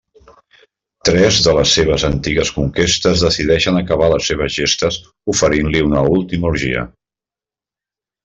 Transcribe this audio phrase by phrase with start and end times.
[1.09, 4.97] Tres de les seves antigues conquestes decideixen acabar les seves gestes
[5.35, 6.87] oferint-li una última orgia.